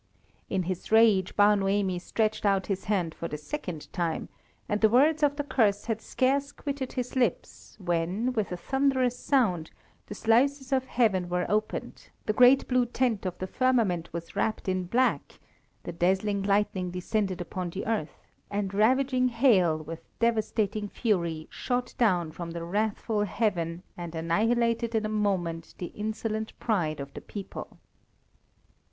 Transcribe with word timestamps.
In 0.49 0.63
his 0.63 0.91
rage, 0.91 1.35
Bar 1.35 1.55
Noemi 1.55 1.99
stretched 1.99 2.43
out 2.43 2.65
his 2.65 2.85
hand 2.85 3.13
for 3.13 3.27
the 3.27 3.37
second 3.37 3.87
time, 3.93 4.29
and 4.67 4.81
the 4.81 4.89
words 4.89 5.21
of 5.21 5.35
the 5.35 5.43
curse 5.43 5.85
had 5.85 6.01
scarce 6.01 6.51
quitted 6.51 6.93
his 6.93 7.15
lips 7.15 7.77
when, 7.79 8.33
with 8.33 8.51
a 8.51 8.57
thunderous 8.57 9.15
sound, 9.15 9.69
the 10.07 10.15
sluices 10.15 10.73
of 10.73 10.85
heaven 10.85 11.29
were 11.29 11.45
opened; 11.47 12.09
the 12.25 12.33
great 12.33 12.67
blue 12.67 12.87
tent 12.87 13.27
of 13.27 13.37
the 13.37 13.45
firmament 13.45 14.11
was 14.11 14.35
wrapped 14.35 14.67
in 14.67 14.85
black; 14.85 15.39
the 15.83 15.91
dazzling 15.91 16.41
lightning 16.41 16.89
descended 16.89 17.39
upon 17.39 17.69
the 17.69 17.85
earth, 17.85 18.17
and 18.49 18.73
ravaging 18.73 19.27
hail, 19.27 19.77
with 19.77 20.01
devastating 20.17 20.89
fury, 20.89 21.45
shot 21.51 21.93
down 21.99 22.31
from 22.31 22.49
the 22.49 22.63
wrathful 22.63 23.21
heaven 23.23 23.83
and 23.95 24.15
annihilated 24.15 24.95
in 24.95 25.05
a 25.05 25.09
moment 25.09 25.75
the 25.77 25.91
insolent 25.93 26.57
pride 26.59 26.99
of 26.99 27.13
the 27.13 27.21
people. 27.21 27.77